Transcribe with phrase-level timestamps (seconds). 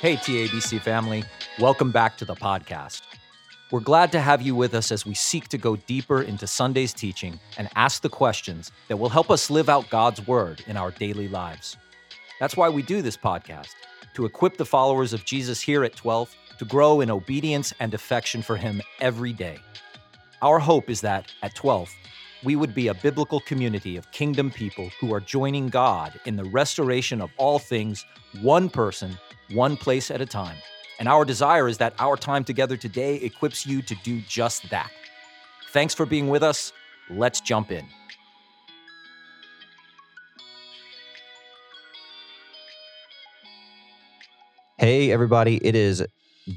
[0.00, 1.24] Hey, TABC family,
[1.58, 3.02] welcome back to the podcast.
[3.70, 6.94] We're glad to have you with us as we seek to go deeper into Sunday's
[6.94, 10.90] teaching and ask the questions that will help us live out God's word in our
[10.90, 11.76] daily lives.
[12.38, 13.74] That's why we do this podcast,
[14.14, 18.40] to equip the followers of Jesus here at 12 to grow in obedience and affection
[18.40, 19.58] for Him every day.
[20.40, 21.90] Our hope is that at 12,
[22.42, 26.44] we would be a biblical community of kingdom people who are joining God in the
[26.44, 28.06] restoration of all things,
[28.40, 29.18] one person,
[29.52, 30.56] one place at a time.
[30.98, 34.90] And our desire is that our time together today equips you to do just that.
[35.70, 36.72] Thanks for being with us.
[37.08, 37.86] Let's jump in.
[44.78, 46.04] Hey, everybody, it is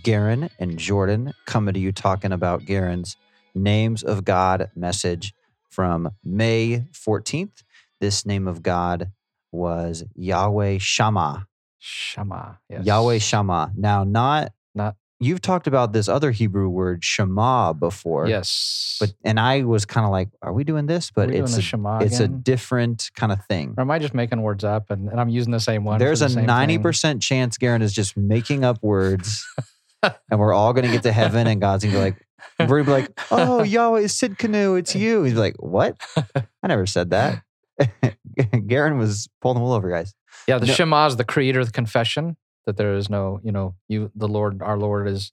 [0.03, 3.17] Garen and Jordan coming to you talking about Garen's
[3.53, 5.33] Names of God message
[5.69, 7.63] from May 14th.
[7.99, 9.11] This name of God
[9.51, 11.47] was Yahweh Shammah.
[11.83, 12.59] Shammah.
[12.69, 12.85] Yes.
[12.85, 13.73] Yahweh Shammah.
[13.75, 18.25] Now, not, Not- you've talked about this other Hebrew word Shema before.
[18.27, 18.95] Yes.
[19.01, 21.11] But, and I was kind of like, are we doing this?
[21.11, 23.73] But it's a, Shema it's a different kind of thing.
[23.77, 25.99] Or am I just making words up and, and I'm using the same one?
[25.99, 26.83] There's the a same ninety thing?
[26.83, 29.45] percent chance Garen is just making up words,
[30.03, 32.25] and we're all gonna get to heaven, and God's gonna be like,
[32.59, 35.97] we're gonna be like, "Oh, Yahweh, Sid Canoe, it's you." He's like, "What?
[36.15, 37.43] I never said that."
[38.67, 40.13] Garen was pulling the wool over, guys.
[40.47, 40.73] Yeah, the No.
[40.73, 44.27] Shema is the creator or the confession that there is no, you know, you, the
[44.27, 45.31] Lord, our Lord is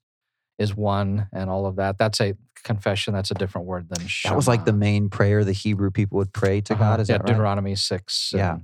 [0.58, 1.96] is one and all of that.
[1.96, 2.34] That's a
[2.64, 3.14] confession.
[3.14, 4.32] That's a different word than Shema.
[4.32, 6.82] That was like the main prayer the Hebrew people would pray to Uh-huh.
[6.84, 7.00] God.
[7.00, 7.28] Is yeah, that right?
[7.28, 8.32] Deuteronomy 6.
[8.36, 8.58] Yeah.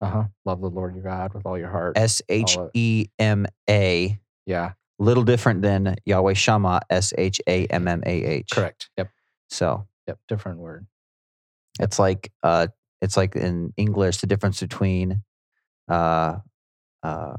[0.00, 0.24] Uh huh.
[0.44, 1.96] Love the Lord your God with all your heart.
[1.98, 4.18] S H E M A.
[4.46, 6.82] yeah, Little different than Yahweh Shammah.
[6.90, 8.50] S H A M M A H.
[8.52, 8.90] correct.
[8.96, 9.10] Yep.
[9.50, 10.18] So Yep.
[10.28, 10.86] Different word.
[11.80, 12.68] it's like uh,
[13.02, 15.22] it's like in English the difference between
[15.90, 16.36] uh,
[17.02, 17.36] uh,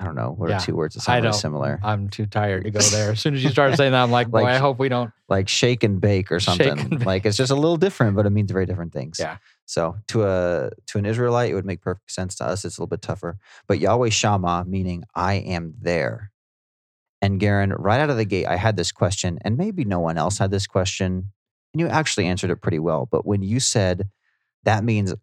[0.00, 1.80] I don't know what Yeah, are two words that sound really similar.
[1.82, 3.10] I'm too tired to go there.
[3.10, 5.10] As soon as you started saying that, I'm like, boy, Like- I hope we don't.
[5.28, 6.78] like shake and bake or something.
[6.78, 9.18] and Like it's just a little different, but it means very different things.
[9.18, 9.38] Yeah.
[9.66, 12.36] So to a to an Israelite, it would make perfect sense.
[12.36, 13.38] To us, it's a little bit tougher.
[13.66, 16.30] But Yahweh Shammah, meaning I am there.
[17.20, 20.16] And Garen, right out of the gate, I had this question, and maybe no one
[20.16, 21.32] else had this question,
[21.74, 23.08] and you actually answered it pretty well.
[23.10, 24.08] But when you said
[24.64, 25.14] that means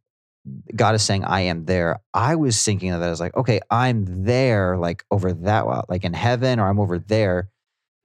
[0.76, 4.26] God is saying I am there, I was thinking of that as like, okay, I'm
[4.26, 7.50] there, like over that, like in heaven, or I'm over there.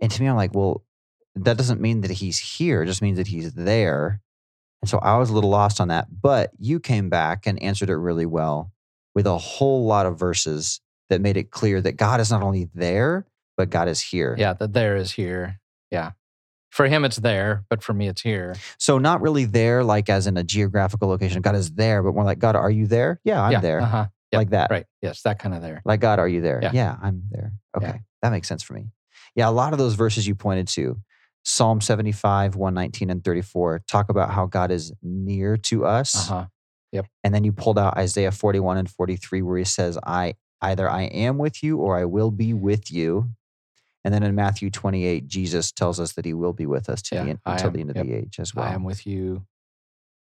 [0.01, 0.85] And to me, I'm like, well,
[1.35, 2.83] that doesn't mean that he's here.
[2.83, 4.21] It just means that he's there.
[4.83, 6.09] And so I was a little lost on that.
[6.23, 8.73] But you came back and answered it really well
[9.15, 10.81] with a whole lot of verses
[11.11, 13.27] that made it clear that God is not only there,
[13.57, 14.35] but God is here.
[14.39, 15.61] Yeah, that there is here.
[15.91, 16.13] Yeah.
[16.71, 18.55] For him, it's there, but for me, it's here.
[18.79, 21.43] So not really there, like as in a geographical location.
[21.43, 23.21] God is there, but more like, God, are you there?
[23.25, 23.61] Yeah, I'm yeah.
[23.61, 23.81] there.
[23.81, 24.07] Uh-huh.
[24.33, 24.71] Yep, Like that.
[24.71, 24.87] Right.
[25.03, 25.83] Yes, that kind of there.
[25.85, 26.61] Like, God, are you there?
[26.73, 26.97] Yeah.
[27.03, 27.53] I'm there.
[27.77, 27.87] Okay.
[27.87, 27.99] Yeah.
[28.23, 28.91] That makes sense for me.
[29.35, 30.97] Yeah, a lot of those verses you pointed to,
[31.43, 36.15] Psalm 75, 119, and 34, talk about how God is near to us.
[36.15, 36.47] Uh huh.
[37.25, 41.03] And then you pulled out Isaiah 41 and 43, where he says, I either I
[41.03, 43.31] am with you or I will be with you.
[44.05, 47.25] And then in Matthew 28, Jesus tells us that he will be with us Yeah,
[47.25, 48.07] the, end- until am- the end of yep.
[48.07, 48.67] the age as well.
[48.67, 49.45] I am with you.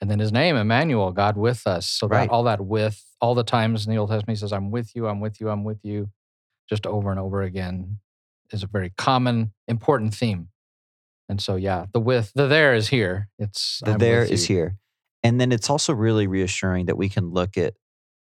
[0.01, 1.87] And then his name, Emmanuel, God with us.
[1.87, 2.27] So Right.
[2.29, 4.95] that all that with, all the times in the Old Testament, he says, I'm with
[4.95, 6.11] you, I'm with you, I'm with you,
[6.69, 7.99] just over and over again
[8.53, 10.49] is a very common, important theme.
[11.29, 13.29] And so, yeah, the with, the there is here.
[13.39, 14.77] It's the I'm there is here.
[15.23, 17.75] And then it's also really reassuring that we can look at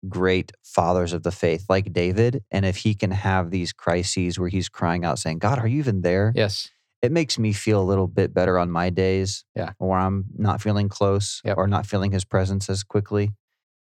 [0.09, 2.43] great fathers of the faith like David.
[2.51, 5.79] And if he can have these crises where he's crying out saying, God, are you
[5.79, 6.33] even there?
[6.35, 6.71] Yes.
[7.03, 9.73] It makes me feel a little bit better on my days Yeah.
[9.79, 11.57] where I'm not feeling close Yep.
[11.57, 13.33] or not feeling his presence as quickly.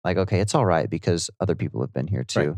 [0.03, 2.39] Like, okay, it's all right because other people have been here too.
[2.51, 2.57] Right.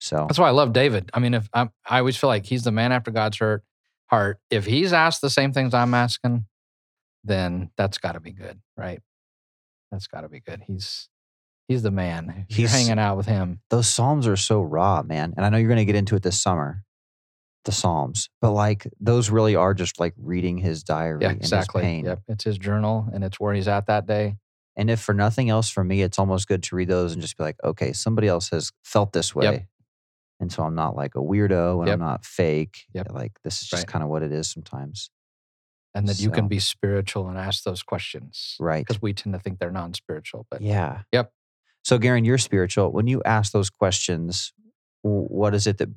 [0.00, 1.10] So That's why I love David.
[1.14, 3.64] I mean, if I'm, I always feel like he's the man after God's heart.
[4.08, 4.38] Heart.
[4.50, 6.46] If he's asked the same things I'm asking,
[7.24, 9.00] then that's got to be good, right?
[9.90, 10.62] That's got to be good.
[10.66, 11.08] He's
[11.68, 12.46] he's the man.
[12.48, 13.60] If You're He's- hanging out with him.
[13.70, 15.34] those Psalms are so raw, man.
[15.36, 16.84] And I know you're going to get into it this summer,
[17.64, 21.50] the Psalms, but like those really are just like reading his diary Yeah, and his
[21.52, 21.82] exactly.
[21.82, 22.04] pain.
[22.04, 24.36] Yep, it's his journal, and it's where he's at that day.
[24.76, 27.36] And if for nothing else, for me, it's almost good to read those and just
[27.38, 29.68] be like, okay, somebody else has felt this way.
[30.40, 31.94] And so I'm not like a weirdo and Yep.
[31.94, 32.78] I'm not fake.
[32.92, 33.12] Yep.
[33.12, 33.86] Like this is just Right.
[33.86, 35.10] kind of what it is sometimes.
[35.96, 38.84] and that you can be spiritual and ask those questions Right.
[38.84, 41.02] because we tend to think they're non-spiritual but Yeah.
[41.12, 41.30] Yep.
[41.84, 42.90] So, Garen, you're spiritual.
[42.92, 44.52] When you ask those questions,
[45.02, 45.90] what is it that,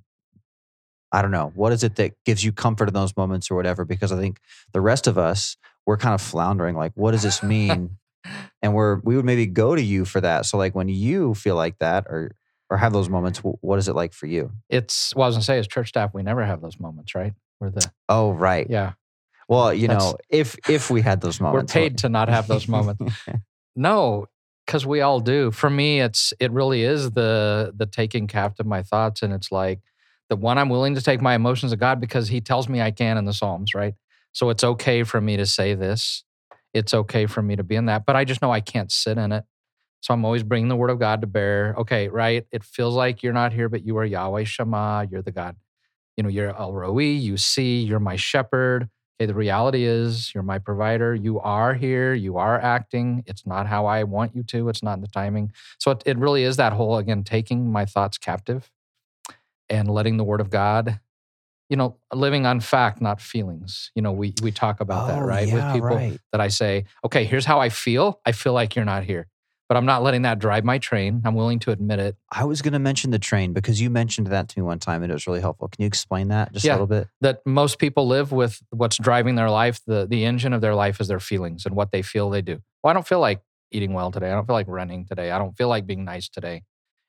[1.11, 3.85] I don't know, what is it that gives you comfort in those moments or whatever?
[3.85, 4.39] Because I think
[4.73, 5.55] the rest of us,
[5.85, 7.97] we're kind of floundering like, what does this mean?
[8.61, 10.45] and we're, we would maybe go to you for that.
[10.45, 12.31] So, like, when you feel like that, or
[12.69, 14.51] or have those moments, what is it like for you?
[14.67, 17.31] It's well, I was gonna say as church staff, we never have those moments, right?
[17.61, 18.67] We're the Oh, right.
[18.69, 18.91] yeah.
[19.47, 22.47] Well, you That's- know, if if we had those moments, We're paid to not have
[22.47, 23.01] those moments.
[23.77, 24.25] No,
[24.67, 25.49] because we all do.
[25.49, 29.79] For me, it's it really is the the taking captive my thoughts, and it's like
[30.29, 32.91] the one I'm willing to take my emotions to God because He tells me I
[32.91, 33.95] can in the Psalms, right?
[34.33, 36.23] So it's okay for me to say this.
[36.73, 39.17] It's okay for me to be in that, but I just know I can't sit
[39.17, 39.45] in it.
[40.01, 41.73] So I'm always bringing the Word of God to bear.
[41.79, 42.45] Okay, right?
[42.51, 45.05] It feels like you're not here, but you are Yahweh Shema.
[45.09, 45.55] You're the God.
[46.17, 47.03] You know, you're El Roi.
[47.03, 47.81] You see.
[47.81, 48.89] You're my shepherd.
[49.19, 51.15] Okay, the reality is you're my provider.
[51.15, 52.13] You are here.
[52.13, 53.23] You are acting.
[53.25, 54.69] It's not how I want you to.
[54.69, 55.51] It's not the timing.
[55.79, 58.69] So it, it really is that whole, again, taking my thoughts captive
[59.69, 60.99] and letting the word of God,
[61.69, 63.91] you know, living on fact, not feelings.
[63.95, 65.47] You know, we we talk about that, Oh, right?
[65.47, 66.21] yeah, With people right.
[66.31, 68.21] that I say, okay, here's how I feel.
[68.23, 69.27] I feel like you're not here.
[69.69, 71.21] But I'm not letting that drive my train.
[71.25, 72.15] I'm willing to admit it.
[72.31, 75.03] I was going to mention the train because you mentioned that to me one time
[75.03, 75.67] and it was really helpful.
[75.67, 76.71] Can you explain that just Yeah.
[76.71, 77.09] a little bit?
[77.19, 79.81] that most people live with what's driving their life.
[79.85, 82.61] The the engine of their life is their feelings and what they feel they do.
[82.81, 83.41] Well, I don't feel like
[83.71, 84.27] eating well today.
[84.31, 85.31] I don't feel like running today.
[85.31, 86.63] I don't feel like being nice today.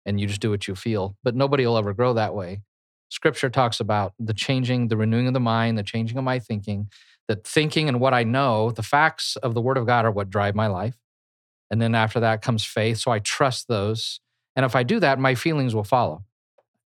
[0.04, 1.16] And you just do what you feel.
[1.22, 2.62] But nobody will ever grow that way.
[3.10, 6.88] Scripture talks about the changing, the renewing of the mind, the changing of my thinking,
[7.28, 10.28] that thinking and what I know, the facts of the word of God are what
[10.28, 10.96] drive my life.
[11.70, 12.98] And then after that comes faith.
[12.98, 14.20] So I trust those.
[14.56, 16.24] And if I do that, my feelings will follow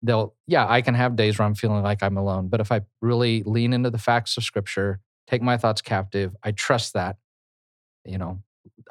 [0.02, 2.80] they'll yeah i can have days where i'm feeling like i'm alone but if i
[3.00, 7.16] really lean into the facts of scripture take my thoughts captive i trust that
[8.04, 8.40] you know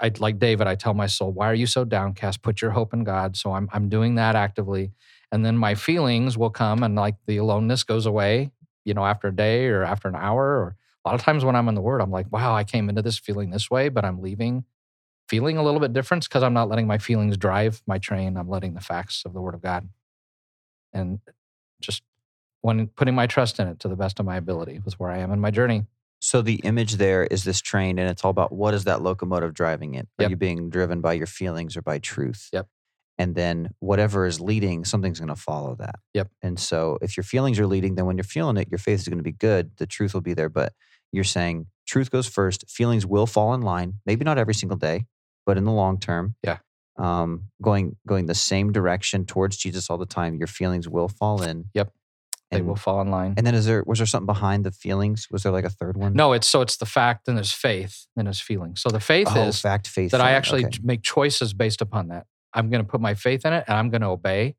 [0.02, 2.94] i like david i tell my soul why are you so downcast put your hope
[2.94, 4.92] in god so i'm, I'm doing that actively
[5.32, 8.52] and then my feelings will come and like the aloneness goes away
[8.84, 10.76] you know after a day or after an hour or
[11.06, 13.02] a lot of times when i'm in the word i'm like wow i came into
[13.02, 14.66] this feeling this way but i'm leaving
[15.30, 18.50] feeling a little bit different because i'm not letting my feelings drive my train i'm
[18.50, 19.88] letting the facts of the word of god
[20.94, 21.20] and
[21.82, 22.02] just
[22.62, 25.20] when putting my trust in it to the best of my ability was where I
[25.20, 25.86] am in my journey.
[26.20, 29.54] So the image there is this train, and it's all about what is that locomotive
[29.54, 30.08] driving it?
[30.18, 30.30] Are Yep.
[30.32, 32.50] you being driven by your feelings or by truth?
[32.52, 32.68] Yep.
[33.20, 36.00] And then whatever is leading, something's going to follow that.
[36.14, 36.30] Yep.
[36.42, 39.08] And so if your feelings are leading, then when you're feeling it, your faith is
[39.08, 39.72] going to be good.
[39.78, 40.50] The truth will be there.
[40.50, 40.74] But
[41.12, 42.70] you're saying truth goes first.
[42.70, 43.96] Feelings will fall in line.
[44.06, 45.06] Maybe not every single day,
[45.48, 46.36] but in the long term.
[46.44, 46.58] Yeah.
[47.00, 50.36] Um, going going the same direction towards Jesus all the time.
[50.36, 51.66] Your feelings will fall in.
[51.74, 51.92] Yep.
[52.52, 53.34] They And, will fall in line.
[53.38, 55.28] and then is there was there something behind the feelings?
[55.32, 56.14] Was there like a third one?
[56.14, 58.82] no, it's so it's the fact and there's faith and there's feelings.
[58.82, 60.12] So the faith Oh, is fact, faith.
[60.12, 60.80] that I actually Okay.
[60.84, 62.26] make choices based upon that.
[62.54, 64.56] I'm going to put my faith in it and I'm going to obey.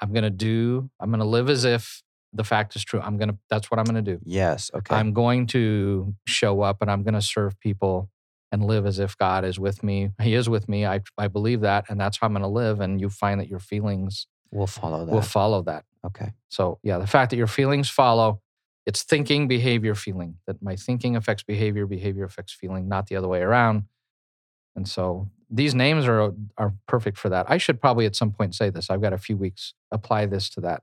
[0.00, 2.02] I'm going to do, I'm going to live as if
[2.34, 3.00] the fact is true.
[3.00, 4.20] I'm going to, that's what I'm going to do.
[4.24, 4.70] Yes.
[4.74, 4.94] Okay.
[4.94, 8.10] I'm going to show up and I'm going to serve people
[8.52, 10.10] and live as if God is with me.
[10.20, 10.86] He is with me.
[10.86, 11.86] I, I believe that.
[11.88, 12.80] And that's how I'm going to live.
[12.80, 15.12] And you find that your feelings we'll follow that.
[15.12, 15.84] will follow that.
[16.06, 16.34] okay.
[16.50, 18.40] So, yeah, the fact that your feelings follow,
[18.84, 20.36] it's thinking, behavior, feeling.
[20.46, 23.84] That my thinking affects behavior, behavior affects feeling, not the other way around.
[24.76, 27.46] And so these names are are perfect for that.
[27.50, 28.90] I should probably at some point say this.
[28.90, 30.82] I've got a few weeks apply this to that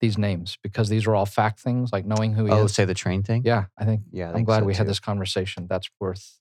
[0.00, 2.74] these names because these are all fact things like knowing who he Oh, is.
[2.74, 3.42] say the train thing.
[3.44, 4.26] Yeah, I think Yeah.
[4.26, 5.66] I I'm think glad so we had this conversation.
[5.68, 6.38] That's worth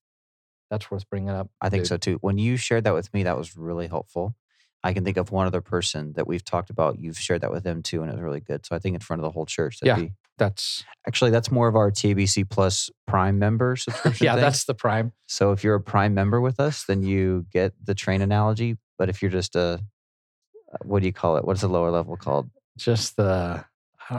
[0.69, 1.49] that's worth bringing up.
[1.61, 1.87] I think dude.
[1.89, 2.17] so too.
[2.21, 4.35] When you shared that with me, that was really helpful.
[4.83, 6.99] I can think of one other person that we've talked about.
[6.99, 8.65] You've shared that with them too, and it was really good.
[8.65, 10.07] So I think in front of the whole church, that'd Yeah.
[10.09, 14.25] be That's actually that's more of our TBC Plus Prime member subscription.
[14.25, 14.41] yeah, thing.
[14.41, 15.13] that's the prime.
[15.27, 18.77] so if you're a Prime member with us, then you get the train analogy.
[18.99, 19.59] But if you're just a
[20.73, 21.45] uh, what do you call it?
[21.45, 22.49] What's the lower level called?
[22.77, 23.65] Just the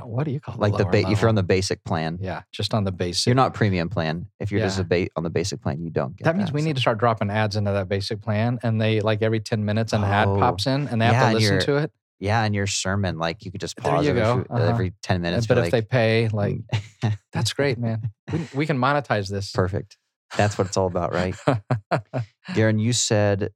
[0.04, 0.60] what do you call it?
[0.60, 3.26] Like the ba- if you're on the basic plan, yeah, just on the basic.
[3.26, 4.26] you're not premium plan.
[4.40, 6.60] If you're just a ba- on the basic plan, you don't get that means we
[6.60, 9.64] so- need to start dropping ads into that basic plan, and they like every ten
[9.64, 11.92] minutes an ad Oh, pops in, and they have to listen to it.
[12.20, 14.44] Yeah, and your sermon, like you could just pause every, Uh-huh.
[14.56, 15.46] every ten minutes.
[15.46, 16.56] but if they like, pay, like
[17.02, 18.10] "Mm, that's great, man.
[18.32, 19.52] We, we can monetize this.
[19.52, 19.96] perfect.
[20.36, 21.34] That's what it's all about, right?
[22.54, 23.50] Garen, you said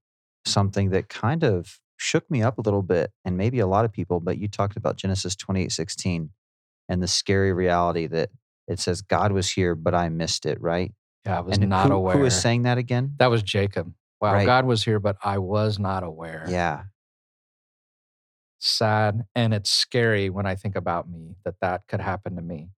[0.46, 3.92] something that kind of shook me up a little bit, and maybe a lot of
[3.92, 6.30] people, but you talked about Genesis twenty eight sixteen
[6.88, 8.30] and the scary reality that
[8.68, 10.92] it says God was here, but I missed it, right?
[11.24, 12.16] yeah, I was and not who, aware.
[12.16, 13.14] Who is saying that again?
[13.18, 13.92] that was Jacob.
[14.20, 14.46] Wow, Right.
[14.46, 16.44] God was here, but I was not aware.
[16.48, 16.84] Yeah.
[18.58, 22.68] sad and it's scary when i think about me that that could happen to me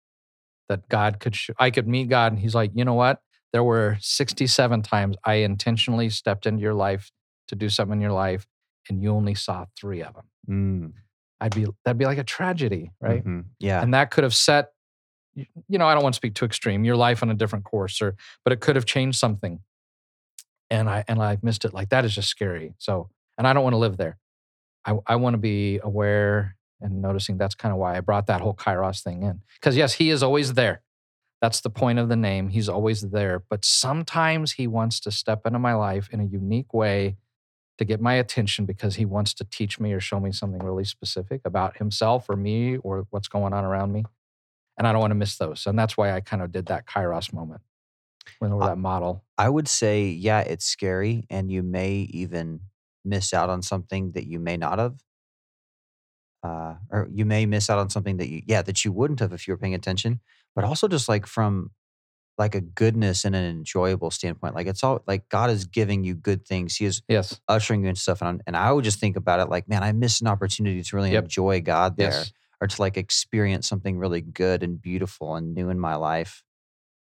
[0.69, 3.21] that god could sh- i could meet god and he's like you know what
[3.53, 7.11] there were 67 times i intentionally stepped into your life
[7.49, 8.47] to do something in your life
[8.89, 10.93] and you only saw three of them Mm,
[11.41, 13.83] i'd be that'd be like a tragedy right mhm, Yeah.
[13.83, 14.73] and that could have set
[15.35, 18.01] you know i don't want to speak too extreme your life on a different course
[18.03, 18.15] or
[18.45, 19.61] but it could have changed something
[20.71, 23.63] and i and i missed it like that is just scary so and i don't
[23.65, 24.19] want to live there
[24.87, 28.43] I, I want to be aware and noticing that's kind of why I brought that
[28.43, 29.41] whole Kairos thing in.
[29.59, 30.83] Because, yes, he is always there.
[31.41, 32.51] That's the point of the name.
[32.51, 33.43] He's always there.
[33.49, 37.17] But sometimes he wants to step into my life in a unique way
[37.79, 40.85] to get my attention because he wants to teach me or show me something really
[40.85, 44.05] specific about himself or me or what's going on around me.
[44.79, 45.67] And I don't want to miss those.
[45.67, 47.63] And that's why I kind of did that Kairos moment,
[48.41, 49.25] went over I- that model.
[49.37, 52.61] I would say, yeah, it's scary, and you may even
[53.05, 54.97] miss out on something that you may not have.
[56.43, 59.33] Uh, or you may miss out on something that you, yeah, that you wouldn't have
[59.33, 60.21] if you were paying attention.
[60.55, 61.71] But also, just like from
[62.37, 66.15] like a goodness and an enjoyable standpoint, like it's all like God is giving you
[66.15, 66.77] good things.
[66.77, 67.41] He is Yes.
[67.49, 69.83] ushering you into stuff, and I'm, and I would just think about it like, man,
[69.83, 71.25] I missed an opportunity to really Yep.
[71.25, 72.33] enjoy God there, Yes.
[72.61, 76.43] or to like experience something really good and beautiful and new in my life.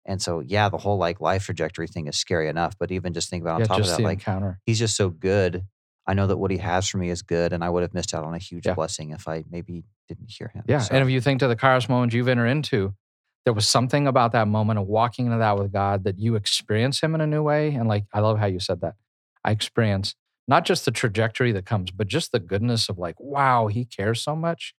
[0.05, 2.77] And so, yeah, the whole like life trajectory thing is scary enough.
[2.77, 4.59] But even just think about on Yeah, top of that, like encounter.
[4.65, 5.63] he's just so good.
[6.05, 8.13] I know that what he has for me is good, and I would have missed
[8.13, 8.73] out on a huge Yeah.
[8.73, 10.65] blessing if I maybe didn't hear him.
[10.67, 10.79] Yeah.
[10.79, 12.93] So, And if you think to the Kairos moment you've entered into,
[13.45, 17.01] there was something about that moment of walking into that with God that you experience
[17.01, 17.73] Him in a new way.
[17.73, 18.95] And like, I love how you said that.
[19.43, 20.15] I experience
[20.47, 24.21] not just the trajectory that comes, but just the goodness of like, wow, He cares
[24.21, 24.73] so much.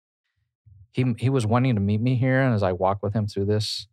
[0.92, 2.40] He, he was wanting to meet me here.
[2.40, 3.86] And as I walk with Him through this,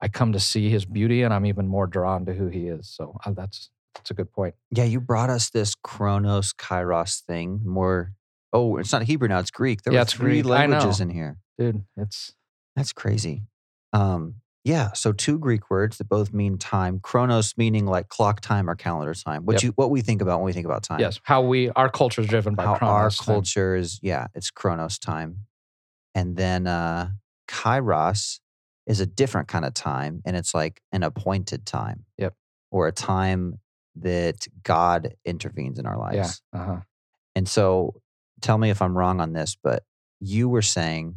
[0.00, 2.88] I come to see His beauty and I'm even more drawn to who He is.
[2.88, 4.54] So uh, that's, that's a good point.
[4.70, 7.60] yeah, you brought us this Chronos Kairos thing.
[7.64, 8.12] More,
[8.52, 9.82] oh, it's not Hebrew now; it's Greek.
[9.82, 10.46] There Yeah, three Greek.
[10.46, 11.36] Languages in here.
[11.58, 12.34] Dude, it's,
[12.74, 13.42] That's crazy.
[13.92, 17.00] Um, yeah, so two Greek words that both mean time.
[17.02, 19.44] Chronos meaning like clock time or calendar time.
[19.44, 19.62] What Yep.
[19.62, 21.00] you what we think about when we think about time.
[21.00, 23.26] yes, how we, our culture is driven by how our Chronos time.
[23.26, 25.38] culture is yeah it's chronos time
[26.14, 27.10] and then uh
[27.48, 28.38] kairos
[28.86, 32.34] is a different kind of time and it's like an appointed time Yep.
[32.70, 33.58] or a time
[33.96, 36.60] that god intervenes in our lives Yeah.
[36.60, 36.76] Uh-huh.
[37.34, 37.94] and so
[38.40, 39.82] tell me if i'm wrong on this but
[40.20, 41.16] you were saying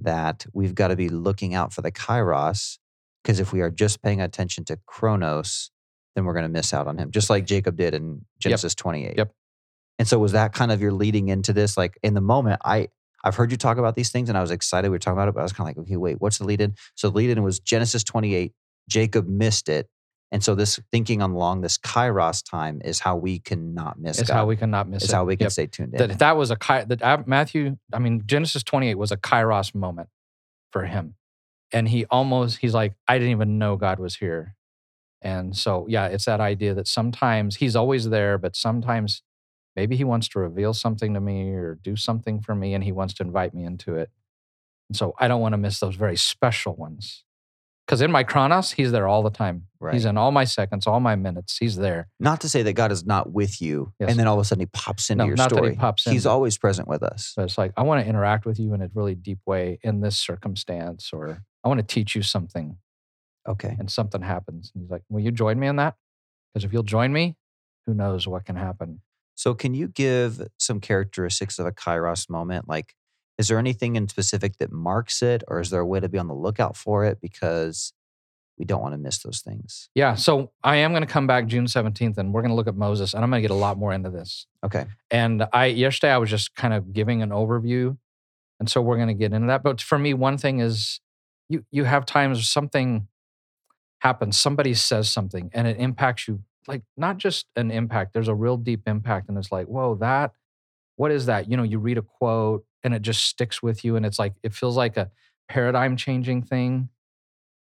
[0.00, 2.78] that we've got to be looking out for the kairos
[3.22, 5.70] because if we are just paying attention to chronos
[6.14, 9.14] then we're going to miss out on him just like jacob did in genesis 28
[9.16, 9.32] Yep.
[9.98, 11.76] and so was that kind of your leading into this?
[11.76, 12.88] Like in the moment, I
[13.24, 15.28] I've heard you talk about these things and I was excited we were talking about
[15.28, 16.74] it, but I was kind of like, okay, wait, what's the lead in?
[16.94, 18.52] So the lead in was Genesis 28.
[18.88, 19.88] Jacob missed it.
[20.30, 24.34] And so this thinking along this kairos time is how we cannot miss It's God.
[24.36, 25.16] how we cannot miss It's it.
[25.16, 25.52] how we can Yep.
[25.52, 25.98] stay tuned in.
[26.08, 27.78] that that was a Kai- that uh, Matthew.
[27.92, 30.08] I mean Genesis twenty eight was a Kairos moment
[30.70, 31.14] for him,
[31.72, 34.54] and he almost he's like I didn't even know God was here,
[35.22, 39.22] and so yeah, it's that idea that sometimes he's always there, but sometimes
[39.76, 42.92] maybe he wants to reveal something to me or do something for me, and he
[42.92, 44.10] wants to invite me into it,
[44.90, 47.24] and so I don't want to miss those very special ones.
[47.88, 49.62] Because in my chronos, he's there all the time.
[49.80, 49.94] Right.
[49.94, 51.56] He's in all my seconds, all my minutes.
[51.56, 52.08] He's there.
[52.20, 54.10] not to say that God is not with you Yes.
[54.10, 55.76] and then all of a sudden he pops into No, your not that he story.
[55.76, 57.32] pops in, He's always present with us.
[57.34, 60.00] But it's like, I want to interact with you in a really deep way in
[60.02, 62.76] this circumstance, or I want to teach you something,
[63.48, 63.74] Okay.
[63.78, 64.70] and something happens.
[64.74, 65.94] And he's like, Will you join me in that?
[66.52, 67.36] Because if you'll join me,
[67.86, 69.00] who knows what can happen?
[69.34, 72.68] So, can you give some characteristics of a Kairos moment?
[72.68, 72.94] Like,
[73.38, 76.18] is there anything in specific that marks it, or is there a way to be
[76.18, 77.20] on the lookout for it?
[77.20, 77.92] Because
[78.58, 79.88] we don't want to miss those things.
[79.94, 80.16] Yeah.
[80.16, 82.74] So I am going to come back June 17th, and we're going to look at
[82.74, 84.46] Moses, and I'm going to get a lot more into this.
[84.64, 84.86] Okay.
[85.10, 87.96] And I yesterday I was just kind of giving an overview,
[88.58, 89.62] and so we're going to get into that.
[89.62, 91.00] But for me, one thing is
[91.48, 93.06] you you have times something
[94.00, 96.40] happens, somebody says something, and it impacts you.
[96.66, 98.12] Like not just an impact.
[98.12, 100.32] There's a real deep impact, and it's like, whoa, that.
[100.98, 101.48] What is that?
[101.48, 104.34] You know, you read a quote and it just sticks with you, and it's like
[104.42, 105.10] it feels like a
[105.48, 106.88] paradigm changing thing,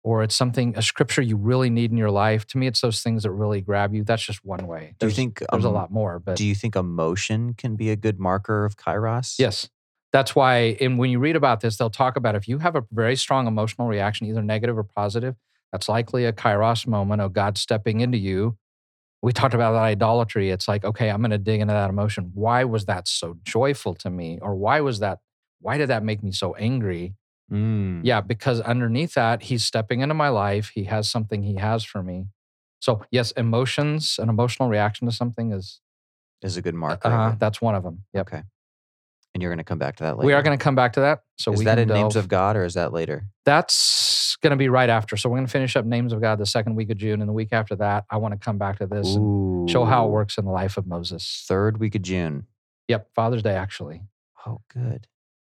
[0.05, 2.47] or it's something a scripture you really need in your life.
[2.49, 4.05] To me, it's those things that really grab you.
[4.05, 4.95] That's just one way.
[4.99, 6.19] Do you think there's a um, lot more?
[6.19, 9.37] But Do you think emotion can be a good marker of Kairos?
[9.39, 9.71] Yes.
[10.13, 12.85] That's why, and when you read about this, they'll talk about if you have a
[12.93, 15.37] very strong emotional reaction, either negative or positive,
[15.73, 18.59] that's likely a kairos moment of God stepping into you.
[19.23, 20.51] We talked about that idolatry.
[20.51, 22.33] It's like, okay, I'm going to dig into that emotion.
[22.35, 24.39] Why was that so joyful to me?
[24.43, 25.21] Or why was that,
[25.61, 27.15] why did that make me so angry?
[27.51, 28.01] Mm.
[28.03, 30.73] Yeah, because underneath that, he's stepping into my life.
[30.75, 32.27] He has something he has for me.
[32.81, 35.81] So, yes, emotions, an emotional reaction to something is,
[36.43, 37.09] Is a good marker.
[37.09, 38.05] uh, that's one of them.
[38.15, 38.29] Yep.
[38.29, 38.43] Okay.
[39.35, 40.27] And you're going to come back to that later.
[40.27, 41.21] We are going to come back to that.
[41.39, 43.29] So is that in Names of God or is that later?
[43.45, 43.73] That's
[44.43, 45.17] going to be right after.
[45.17, 47.29] So we're going to finish up Names of God the second week of June, and
[47.29, 50.11] the week after that, I want to come back to this and show how it
[50.11, 51.45] works in the life of Moses.
[51.49, 52.47] Third week of June.
[52.89, 54.03] Yep, Father's Day actually.
[54.47, 55.07] Oh, good.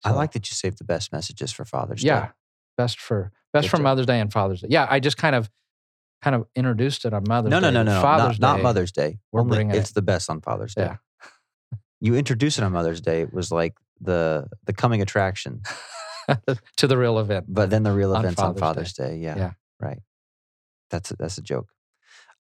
[0.05, 2.09] I like that you saved the best messages for Father's Day.
[2.09, 2.29] Yeah,
[2.77, 3.85] best for best Good for job.
[3.85, 4.69] Mother's Day and Father's Day.
[4.71, 5.51] Yeah, I just kind of
[6.21, 7.75] kind of introduced it on Mother's No, no, Day.
[7.75, 8.03] no, no, no.
[8.03, 9.19] Father's Not, not Day, Mother's Day.
[9.33, 9.95] We're Only- bringing it's it.
[9.95, 10.83] the best on Father's Day.
[10.83, 10.97] Yeah.
[12.01, 13.23] You introduced it on Mother's Day.
[13.23, 15.63] It was like the the coming attraction,
[16.77, 17.47] to the real event.
[17.49, 19.17] but then the real On events on Father's Father's Day.
[19.17, 19.51] Yeah, Yeah.
[19.81, 20.01] right.
[20.91, 21.69] That's a, that's a joke.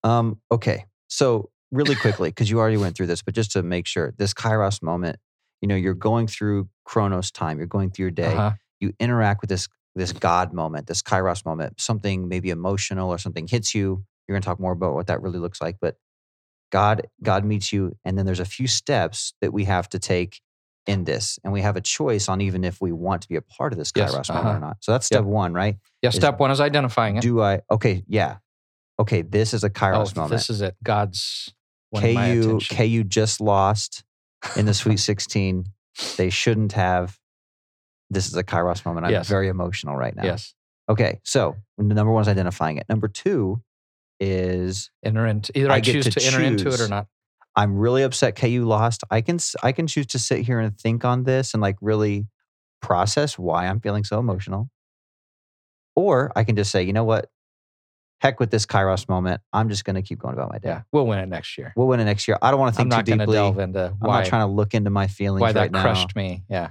[0.02, 3.86] Um, okay, so really quickly, because you already went through this, but just to make
[3.86, 5.18] sure, this Kairos moment,
[5.60, 8.52] you know, you're going through Chronos time, you're going through your day, Uh-huh.
[8.80, 13.46] you interact with this this God moment, this Kairos moment, something maybe emotional or something
[13.46, 14.04] hits you.
[14.26, 15.96] You're going to talk more about what that really looks like, but
[16.72, 20.40] God God meets you, and then there's a few steps that we have to take
[20.86, 23.42] in this, and we have a choice on even if we want to be a
[23.42, 24.56] part of this Yes, Kairos moment uh-huh.
[24.56, 24.76] or not.
[24.80, 25.18] So that's Yep.
[25.20, 25.76] step one, right?
[26.02, 26.08] Yeah.
[26.10, 27.22] Is- Step one is identifying it.
[27.22, 27.62] Do I?
[27.70, 28.36] Okay, yeah.
[28.98, 30.30] Okay, this is a oh, Kairos moment.
[30.30, 30.76] this is it.
[30.82, 31.52] God's
[31.96, 32.60] KU.
[32.70, 34.04] KU just lost
[34.56, 35.66] in the Sweet 16.
[36.16, 37.18] They shouldn't have.
[38.10, 39.06] This is a Kairos moment.
[39.06, 39.28] I'm Yes.
[39.28, 40.24] very emotional right now.
[40.24, 40.54] Yes.
[40.88, 42.86] Okay, so number one is identifying it.
[42.88, 43.62] Number two
[44.20, 47.06] is Enter into either I I, choose to to, enter into it or not.
[47.56, 49.04] I'm really upset KU lost.
[49.10, 52.26] I can I can choose to sit here and think on this and like really
[52.82, 54.68] process why I'm feeling so emotional.
[55.96, 57.30] Or I can just say, you know what?
[58.20, 59.40] Heck with this Kairos moment.
[59.52, 60.68] I'm just going to keep going about my day.
[60.70, 60.82] Yeah.
[60.92, 61.72] We'll win it next year.
[61.76, 62.38] We'll win it next year.
[62.40, 63.34] I don't want to I'm think not too deeply.
[63.34, 65.82] delve into I'm not trying to look into my feelings why right that now.
[65.82, 66.42] crushed me.
[66.48, 66.70] Yeah.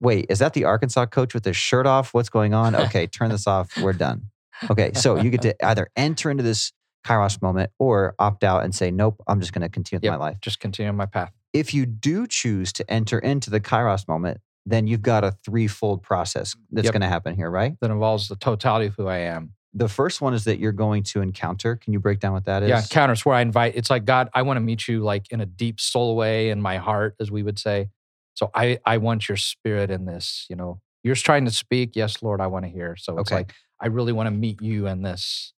[0.00, 2.14] Wait, is that the Arkansas coach with his shirt off?
[2.14, 2.74] What's going on?
[2.88, 3.76] Okay, turn this off.
[3.80, 4.26] We're done.
[4.70, 6.72] Okay, so you get to either enter into this
[7.06, 10.12] Kairos moment or opt out and say, nope, I'm just going to continue Yep.
[10.12, 10.38] my life.
[10.40, 11.32] Just continue my path.
[11.52, 16.02] If you do choose to enter into the Kairos moment, then you've got a threefold
[16.02, 16.92] process that's Yep.
[16.92, 17.74] going to happen here, right?
[17.80, 19.54] That involves the totality of who I am.
[19.72, 21.76] The first one is that you're going to encounter.
[21.76, 22.68] Can you break down what that is?
[22.70, 22.80] Yeah.
[22.80, 23.76] Encounters where I invite.
[23.76, 24.28] It's like God.
[24.34, 27.30] I want to meet you like in a deep soul way in my heart, as
[27.30, 27.88] we would say.
[28.34, 30.46] So I I want your spirit in this.
[30.48, 31.96] You know, you're trying to speak.
[31.96, 32.96] Yes, Lord, I want to hear.
[32.96, 33.36] So it's Okay.
[33.36, 35.52] like I really want to meet you in this.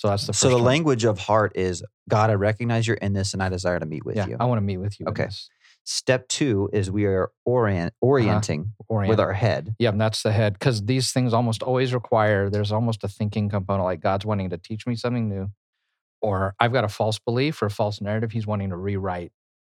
[0.00, 0.64] So that's the first so the one.
[0.64, 4.02] language of heart is God, I recognize you're in this and I desire to meet
[4.02, 4.36] with yeah, you.
[4.40, 5.04] I want to meet with you.
[5.08, 5.24] Okay.
[5.24, 5.50] In this.
[5.84, 8.06] Step two is we are orient, uh-huh.
[8.06, 9.10] orienting Orient.
[9.10, 9.74] with our head.
[9.78, 10.54] Yeah, and that's the head.
[10.54, 14.56] Because these things almost always require there's almost a thinking component, like God's wanting to
[14.56, 15.50] teach me something new,
[16.22, 19.32] or I've got a false belief or a false narrative He's wanting to rewrite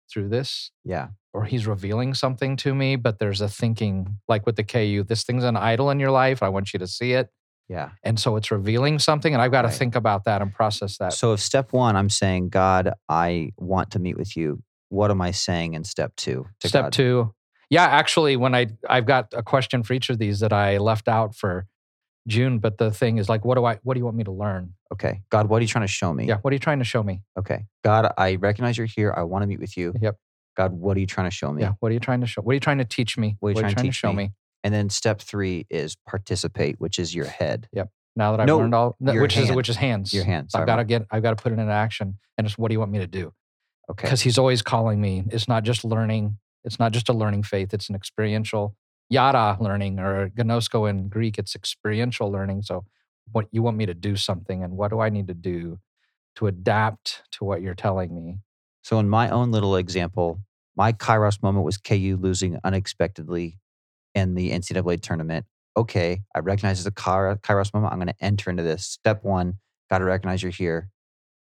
[0.10, 1.10] through this, Yeah.
[1.34, 2.96] or He's revealing something to me.
[2.96, 6.42] But there's a thinking, like with the KU, this thing's an idol in your life.
[6.42, 7.30] I want you to see it.
[7.70, 7.92] Yeah.
[8.04, 11.14] And so it's revealing something, and I've got to think about that and process that.
[11.14, 14.62] So if step one, I'm saying, God, I want to meet with you.
[14.90, 16.46] What am I saying in step two?
[16.60, 16.94] to Step God?
[16.94, 17.34] two.
[17.70, 21.08] Yeah, actually, when I I've got a question for each of these that I left
[21.08, 21.66] out for
[22.28, 24.32] June, but the thing is like, what do I what do you want me to
[24.32, 24.74] learn?
[24.94, 25.22] Okay.
[25.30, 26.26] God, what are you trying to show me?
[26.28, 27.22] Yeah, what are you trying to show me?
[27.38, 27.66] Okay.
[27.84, 29.14] God, I recognize you're here.
[29.16, 29.94] I want to meet with you.
[30.00, 30.18] Yep.
[30.56, 31.64] God, what are you trying to show me?
[31.64, 31.74] Yeah.
[31.80, 32.42] What are you trying to show?
[32.42, 33.38] What are you trying to teach me?
[33.40, 34.26] What are you trying to to teach show me?
[34.26, 34.32] me?
[34.64, 37.90] And then step three is participate, which is your head, Yep.
[38.16, 40.14] Now that I've No, learned all, no, which is which is hands.
[40.14, 40.54] your hands.
[40.56, 41.06] I've got to get.
[41.12, 42.20] I've got to put it into action.
[42.38, 43.34] And it's what do you want me to do?
[43.90, 44.06] Okay.
[44.06, 45.24] Because He's always calling me.
[45.32, 46.38] It's not just learning.
[46.64, 47.74] It's not just a learning faith.
[47.74, 48.76] It's an experiential
[49.10, 51.38] yada learning or gnosko in Greek.
[51.38, 52.62] It's experiential learning.
[52.62, 52.86] So,
[53.32, 55.80] what you want me to do something, and what do I need to do
[56.36, 58.40] to adapt to what you're telling me?
[58.84, 60.42] So in my own little example,
[60.76, 63.58] my Kairos moment was KU losing unexpectedly
[64.16, 65.46] in the NCAA tournament.
[65.76, 67.92] Okay, I recognize it's a Kairos moment.
[67.94, 68.86] I'm going to enter into this.
[68.86, 69.56] Step one,
[69.90, 70.90] got to recognize you're here.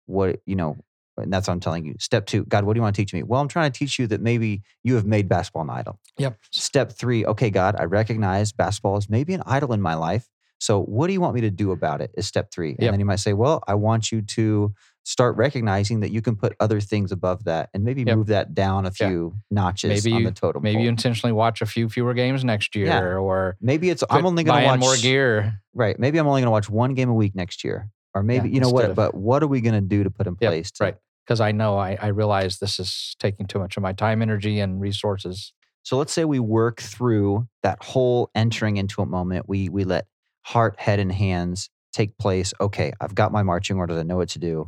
[0.07, 0.75] What you know,
[1.17, 1.95] and that's what I'm telling you.
[1.99, 3.23] Step two, God, what do you want to teach me?
[3.23, 5.99] Well, I'm trying to teach you that maybe you have made basketball an idol.
[6.17, 6.37] Yep.
[6.51, 10.27] Step three, okay, God, I recognize basketball is maybe an idol in my life.
[10.59, 12.11] So what do you want me to do about it?
[12.15, 12.71] Is step three.
[12.71, 12.91] And Yep.
[12.91, 14.73] then you might say, well, I want you to
[15.09, 18.15] start recognizing that you can put other things above that and maybe Yep.
[18.17, 19.09] move that down a Yeah.
[19.09, 20.83] few notches Maybe on you- the totem Maybe pole.
[20.83, 23.01] you intentionally watch a few fewer games next year, Yeah.
[23.17, 25.61] or maybe it's I'm only going to watch more gear.
[25.73, 25.97] right.
[25.99, 28.53] Maybe I'm only going to watch one game a week next year, or maybe Yeah,
[28.55, 28.91] you know what.
[28.91, 30.69] of- but what are we going to do to put in Yep, place?
[30.73, 30.97] To, right.
[31.25, 34.59] Because I know I, I realize this is taking too much of my time, energy,
[34.59, 35.53] and resources.
[35.81, 39.49] So let's say we work through that whole entering into a moment.
[39.49, 40.05] We we let
[40.43, 42.53] heart, head, and hands take place.
[42.61, 43.97] Okay, I've got my marching orders.
[43.97, 44.67] I know what to do.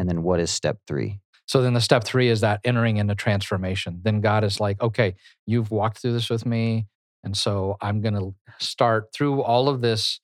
[0.00, 1.20] And then what is step three?
[1.44, 4.00] So then the step three is that entering into transformation.
[4.02, 5.14] Then God is like, okay,
[5.46, 6.86] you've walked through this with me.
[7.22, 10.20] And so I'm going to start through all of this.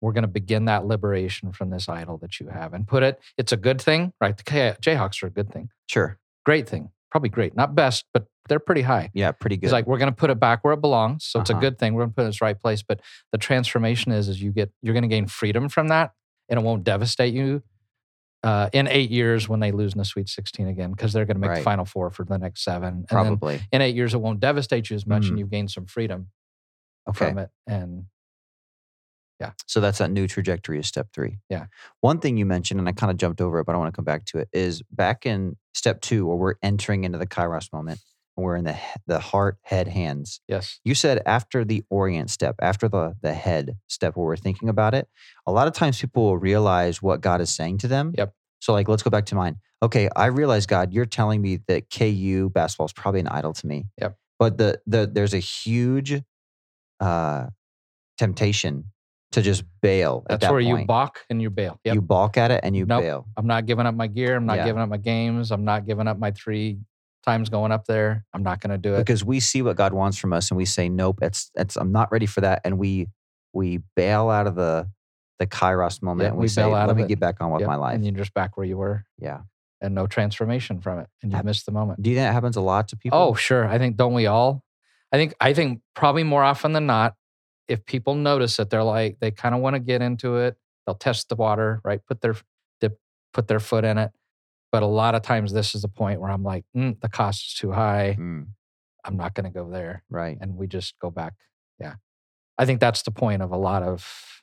[0.00, 3.20] We're going to begin that liberation from this idol that you have and put it,
[3.36, 4.36] it's a good thing, right?
[4.36, 4.42] The
[4.82, 6.18] Jayhawks are a good thing, Sure.
[6.44, 9.10] great thing, probably great, not best, but they're pretty high.
[9.14, 9.66] Yeah, pretty good.
[9.66, 11.24] It's like we're going to put it back where it belongs.
[11.24, 11.60] So it's a Uh-huh.
[11.60, 11.94] good thing.
[11.94, 12.82] We're going to put it in its right place.
[12.82, 16.12] But the transformation is, is you get, you're going to gain freedom from that
[16.48, 17.62] and it won't devastate you
[18.42, 21.36] uh, in eight years when they lose in the Sweet 16 again, because they're going
[21.36, 21.56] to make Right.
[21.58, 22.88] the Final Four for the next seven.
[22.98, 23.60] And Probably.
[23.72, 25.28] in eight years, it won't devastate you as much Mm.
[25.30, 26.30] and you've gained some freedom
[27.08, 27.26] Okay.
[27.28, 27.50] from it.
[27.66, 28.06] And
[29.40, 31.38] yeah, So that's that new trajectory is step three.
[31.48, 31.66] Yeah.
[32.00, 33.96] One thing you mentioned, and I kind of jumped over it, but I want to
[33.96, 37.72] come back to it, is back in step two, where we're entering into the Kairos
[37.72, 38.00] moment.
[38.42, 40.40] We're in the the heart, head, hands.
[40.48, 40.80] Yes.
[40.84, 44.94] You said after the orient step, after the the head step where we're thinking about
[44.94, 45.08] it,
[45.46, 48.12] a lot of times people will realize what God is saying to them.
[48.16, 48.32] Yep.
[48.60, 49.56] So like let's go back to mine.
[49.82, 53.66] Okay, I realize God, you're telling me that KU basketball is probably an idol to
[53.66, 53.86] me.
[54.00, 54.16] Yep.
[54.38, 56.20] But the the there's a huge
[57.00, 57.46] uh
[58.18, 58.84] temptation
[59.30, 61.78] to just bail at That's that where you balk and you bail.
[61.84, 61.94] Yep.
[61.94, 63.02] You balk at it and you Nope.
[63.02, 63.26] bail.
[63.36, 64.34] I'm not giving up my gear.
[64.36, 64.64] I'm not Yeah.
[64.64, 65.50] giving up my games.
[65.52, 66.78] I'm not giving up my three
[67.24, 68.24] times going up there.
[68.32, 68.98] I'm not going to do it.
[68.98, 71.92] because we see what God wants from us and we say nope it's it's I'm
[71.92, 73.08] not ready for that and we
[73.52, 74.88] we bail out of the
[75.38, 77.08] the kairos moment Yeah, and we, we say bail out let of me it.
[77.08, 79.40] get back on with Yep, my life And you're just back where you were yeah
[79.80, 81.06] and no transformation from it.
[81.22, 82.02] And you missed the moment.
[82.02, 83.66] do you think that happens a lot to people Oh, sure.
[83.68, 84.64] I think don't we all?
[85.12, 87.14] I think I think probably more often than not,
[87.68, 90.56] if people notice it, they're like they kind of want to get into it.
[90.86, 92.00] They'll test the water, right?
[92.06, 92.34] Put their
[92.80, 92.98] dip,
[93.32, 94.10] put their foot in it.
[94.70, 97.46] But a lot of times, this is the point where I'm like, mm, the cost
[97.46, 98.16] is too high.
[98.18, 98.48] Mm,
[99.04, 101.34] I'm not going to go there, right and we just go back.
[101.80, 101.94] Yeah,
[102.58, 104.42] I think that's the point of a lot of.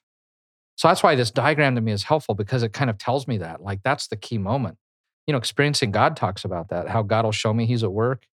[0.77, 3.37] So that's why this diagram to me is helpful because it kind of tells me
[3.37, 4.77] that, like, that's the key moment.
[5.25, 8.25] You know, experiencing God talks about that, how God will show me He's at work,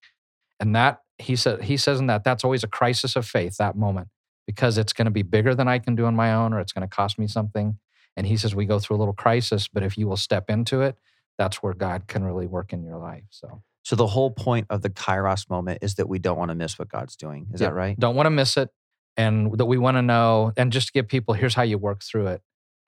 [0.59, 3.75] and that he said he says in that that's always a crisis of faith that
[3.75, 4.07] moment
[4.47, 6.73] because it's going to be bigger than I can do on my own or it's
[6.73, 7.77] going to cost me something.
[8.17, 10.81] And he says we go through a little crisis, but if you will step into
[10.81, 10.97] it,
[11.37, 13.23] that's where God can really work in your life.
[13.29, 16.55] So so the whole point of the kairos moment is that we don't want to
[16.55, 17.67] miss what God's doing is Yeah.
[17.67, 18.69] that right don't want to miss it,
[19.17, 22.01] and that we want to know, and just to give people here's how you work
[22.03, 22.41] through it,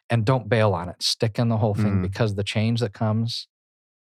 [0.09, 1.01] and don't bail on it.
[1.03, 2.01] Stick in the whole thing Mm.
[2.01, 3.47] because the change that comes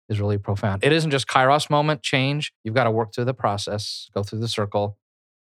[0.09, 0.83] is really profound.
[0.85, 2.53] It isn't just Kairos moment change.
[2.63, 4.97] You've got to work through the process, go through the circle.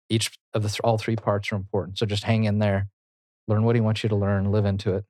[0.08, 1.98] Each of the th- all three parts are important.
[1.98, 2.88] So just hang in there,
[3.46, 5.04] learn what he wants you to learn, live into it.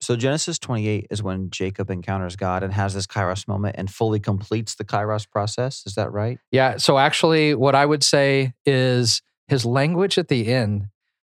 [0.00, 4.18] So Genesis 28 is when Jacob encounters God and has this kairos moment and fully
[4.20, 6.76] completes the kairos process is that right Yeah.
[6.78, 10.86] So actually, what I would say is his language at the end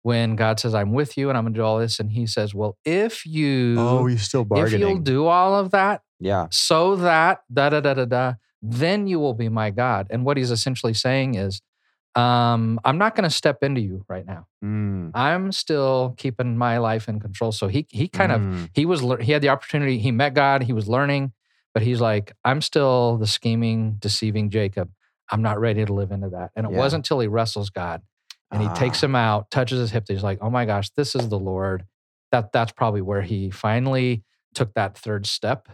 [0.04, 2.00] when God says, I'm with you and I'm going to do all this.
[2.00, 4.74] And he says, Well, if you, Oh, he's still bargaining.
[4.74, 9.08] if you'll do all of that, yeah so that da da da da da, then
[9.08, 10.08] you will be my God.
[10.10, 11.62] And what he's essentially saying is,
[12.15, 14.48] um, I'm not going to step into you right now.
[14.63, 17.52] Mm, I'm still keeping my life in control.
[17.52, 20.00] So he he kind of mm, he was he had the opportunity.
[20.00, 20.63] He met God.
[20.63, 21.34] He was learning,
[21.74, 24.89] but he's like, I'm still the scheming, deceiving Jacob.
[25.30, 26.52] I'm not ready to live into that.
[26.56, 26.78] And it Yeah.
[26.78, 28.02] wasn't until he wrestles God
[28.52, 29.08] and he takes Ah.
[29.08, 30.06] him out, touches his hip.
[30.06, 31.86] That he's like, oh my gosh, this is the Lord.
[32.32, 34.24] That that's probably where he finally
[34.56, 35.67] took that third step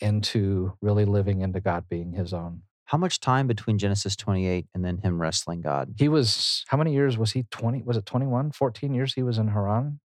[0.00, 2.62] into really living into God being his own.
[2.86, 6.92] How much time between Genesis 28 and then him wrestling God He was how many
[6.92, 10.00] years was he 20 was it 21 14 years he was in Haran?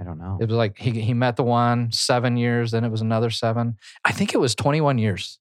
[0.00, 2.90] I don't know It was like he he met the one 7 years then it
[2.90, 3.76] was another 7.
[4.04, 5.38] I think it was 21 years.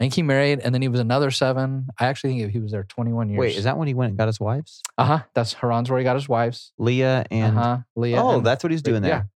[0.00, 1.86] I think he married and then he was another 7.
[2.00, 3.38] I actually think he was there 21 years.
[3.38, 5.20] wait is that when he went and got his wives Uh-huh.
[5.34, 6.72] That's Haran's where he got his wives.
[6.78, 7.78] Leah and uh-huh.
[7.94, 8.22] Leah.
[8.22, 9.08] oh, and- that's what he's doing yeah.
[9.08, 9.28] there.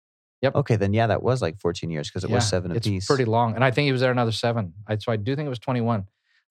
[0.42, 0.54] Yep.
[0.56, 3.06] Okay, then yeah, that was like 14 years because it was Yeah, seven it's apiece.
[3.06, 3.54] pretty long.
[3.54, 4.74] And I think he was there another seven.
[4.86, 6.04] I, so I do think it was 21.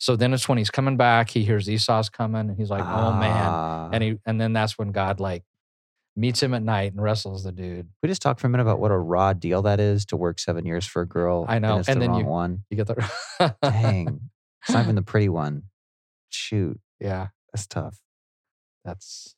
[0.04, 3.13] So then it's when he's coming back, he hears Esau's coming and he's like, oh
[3.13, 3.48] man.
[3.48, 3.89] Ah.
[3.94, 5.46] And he and then that's when God like
[6.18, 7.88] meets him at night and wrestles the dude.
[8.02, 10.39] we just talked for a minute about what a raw deal that is to work
[10.39, 11.46] seven years for a girl.
[11.48, 12.63] I know, and it's and the then wrong you- one.
[12.70, 14.30] You get the Dang,
[14.63, 15.63] it's not even the pretty one.
[16.28, 17.98] Shoot, yeah, that's tough.
[18.84, 19.36] that's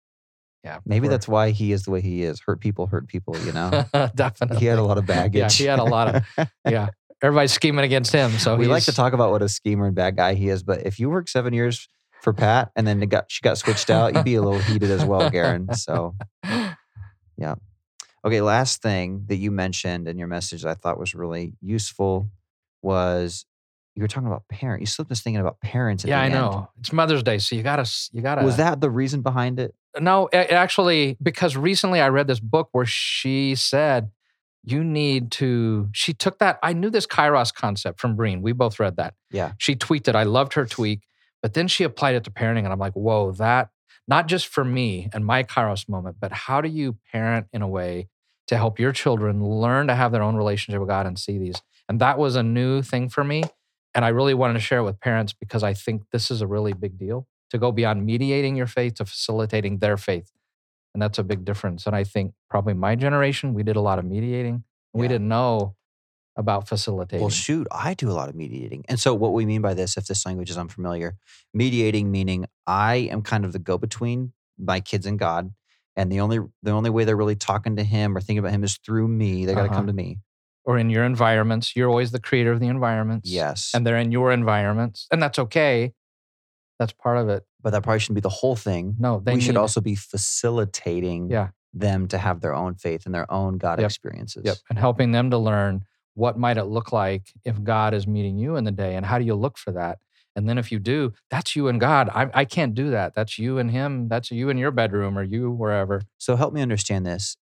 [0.63, 0.79] yeah.
[0.83, 2.39] Maybe that's why he is the way he is.
[2.39, 3.37] Hurt people, hurt people.
[3.45, 4.57] You know, definitely.
[4.61, 5.41] he had a lot of baggage.
[5.61, 6.87] Yeah, he had a lot of- Yeah.
[7.21, 8.31] Everybody's scheming against him.
[8.31, 10.85] So we like to talk about what a schemer and bad guy he is, but
[10.85, 11.87] if you work seven years
[12.21, 15.05] for Pat and then got she got switched out, you'd be a little heated as
[15.05, 15.73] well, Garen.
[15.75, 17.55] So yeah.
[18.25, 22.29] Okay, last thing that you mentioned in your message that I thought was really useful
[22.81, 23.45] was
[23.95, 24.81] you were talking about parents.
[24.81, 26.03] You slipped us thinking about parents.
[26.03, 26.33] Yeah, I end.
[26.33, 26.69] know.
[26.79, 28.43] It's Mother's Day, so you gotta you gotta.
[28.43, 29.73] Was that the reason behind it?
[29.99, 34.09] No, actually, because recently I read this book where she said
[34.65, 35.89] you need to.
[35.93, 36.59] She took that.
[36.63, 38.41] I knew this Kairos concept from Breen.
[38.41, 39.13] We both read that.
[39.31, 39.53] Yeah.
[39.57, 40.15] She tweeted.
[40.15, 41.01] I loved her tweak,
[41.41, 43.69] but then she applied it to parenting, and I'm like, whoa, that
[44.07, 47.67] not just for me and my Kairos moment, but how do you parent in a
[47.67, 48.07] way
[48.47, 51.61] to help your children learn to have their own relationship with God and see these?
[51.89, 53.43] And that was a new thing for me.
[53.93, 56.47] And I really wanted to share it with parents because I think this is a
[56.47, 60.31] really big deal to go beyond mediating your faith to facilitating their faith.
[60.95, 61.85] And that's a big difference.
[61.87, 64.63] And I think probably my generation, we did a lot of mediating.
[64.93, 65.75] We didn't know
[66.37, 67.19] about facilitating.
[67.19, 68.85] Well, shoot, I do a lot of mediating.
[68.87, 71.17] And so, what we mean by this, if this language is unfamiliar,
[71.53, 75.51] mediating meaning I am kind of the go between my kids and God.
[75.97, 78.63] And the only the only way they're really talking to him or thinking about him
[78.63, 79.45] is through me.
[79.45, 79.75] They got to Uh-huh.
[79.79, 80.19] come to me.
[80.67, 83.29] or in your environments, you're always the creator of the environments.
[83.29, 83.69] Yes.
[83.75, 85.07] And they're in your environments.
[85.11, 85.93] And that's okay.
[86.79, 87.45] That's part of it.
[87.61, 88.95] But that probably shouldn't be the whole thing.
[88.99, 91.49] No, they we should also be facilitating Yeah.
[91.73, 93.85] them to have their own faith and their own God Yep.
[93.85, 94.43] experiences.
[94.45, 94.57] Yep.
[94.69, 98.55] And helping them to learn what might it look like if God is meeting you
[98.55, 99.99] in the day and how do you look for that?
[100.37, 102.09] And then if you do, that's you and God.
[102.13, 103.15] I, I can't do that.
[103.15, 104.09] That's you and him.
[104.09, 106.01] That's you in your bedroom or you wherever.
[106.17, 107.37] So help me understand this.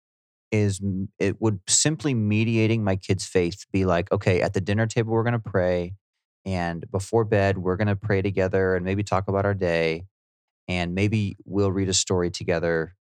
[0.52, 0.82] Is
[1.20, 5.24] it would simply mediating my kid's faith be like, okay, at the dinner table we're
[5.24, 5.94] going to pray,
[6.50, 10.06] and before bed we're going to pray together and maybe talk about our day,
[10.68, 12.96] and maybe we'll read a story together.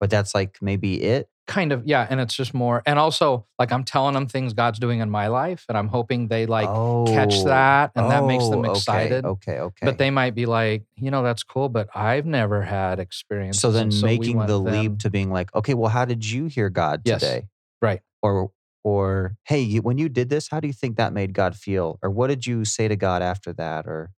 [0.00, 1.28] But that's like maybe it.
[1.46, 2.06] Kind of, yeah.
[2.08, 2.82] And it's just more.
[2.84, 6.28] And also, like I'm telling them things God's doing in my life, and I'm hoping
[6.28, 6.66] they like
[7.14, 9.24] catch Oh, that and that makes them oh, okay, excited.
[9.24, 9.86] Okay, okay.
[9.86, 13.60] But they might be like, you know, that's cool, but I've never had experience.
[13.60, 16.68] so then making the leap them, to being like, okay, well, how did you hear
[16.70, 17.48] God Yes, today?
[17.80, 18.00] right.
[18.22, 18.50] Or
[18.84, 21.98] or hey, when you did this, how do you think that made God feel?
[22.02, 23.86] Or what did you say to God after that?
[23.86, 24.10] Or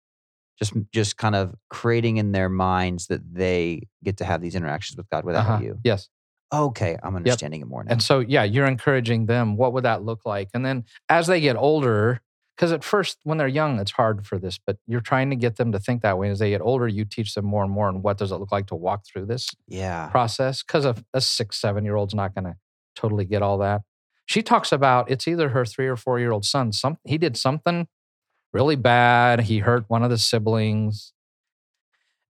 [0.60, 4.98] just just kind of creating in their minds that they get to have these interactions
[4.98, 5.64] with God without Uh-huh.
[5.64, 5.80] you.
[5.84, 6.10] Yes.
[6.54, 7.92] Okay, I'm understanding it more now.
[7.92, 9.58] And so, yeah, you're encouraging them.
[9.58, 10.50] What would that look like?
[10.54, 12.22] And then as they get older,
[12.56, 15.58] because at first, when they're young, it's hard for this, but you're trying to get
[15.58, 16.30] them to think that way.
[16.30, 17.90] As they get older, you teach them more and more.
[17.90, 20.08] And what does it look like to walk through this yeah.
[20.08, 20.64] process?
[20.64, 22.56] Because a, a six, seven year old's not going to
[22.96, 23.82] totally get all that.
[24.26, 26.72] She talks about it's either her three or four year old son.
[26.72, 27.88] Some he did something
[28.54, 29.42] really bad.
[29.42, 31.14] He hurt one of the siblings,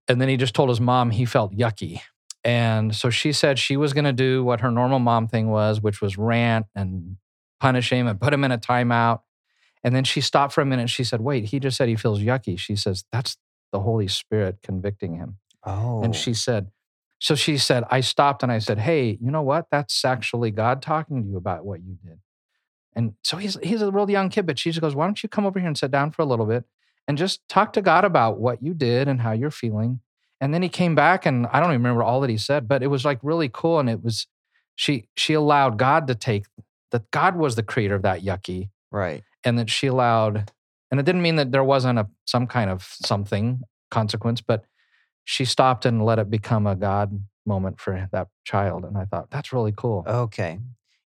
[0.08, 2.00] and then he just told his mom he felt yucky.
[2.44, 5.80] And so she said she was going to do what her normal mom thing was,
[5.80, 7.16] which was rant and
[7.58, 9.20] punish him and put him in a timeout.
[9.82, 10.90] And then she stopped for a minute.
[10.90, 13.36] She said, "Wait, he just said he feels yucky." She says, "That's
[13.72, 16.02] the Holy Spirit convicting him." Oh.
[16.02, 16.34] And she oh.
[16.34, 16.70] said,
[17.18, 19.66] so she said, I stopped and I said, Hey, you know what?
[19.70, 22.18] That's actually God talking to you about what you did.
[22.94, 25.28] And so he's he's a real young kid, but she just goes, Why don't you
[25.28, 26.64] come over here and sit down for a little bit
[27.08, 30.00] and just talk to God about what you did and how you're feeling?
[30.40, 32.82] And then he came back and I don't even remember all that he said, but
[32.82, 33.78] it was like really cool.
[33.78, 34.26] And it was
[34.74, 36.44] she she allowed God to take
[36.90, 39.22] that God was the creator of that yucky right.
[39.44, 40.50] and that she allowed
[40.90, 44.64] and it didn't mean that there wasn't a some kind of something consequence but
[45.26, 49.30] she stopped and let it become a god moment for that child and i thought
[49.30, 50.58] that's really cool Okay.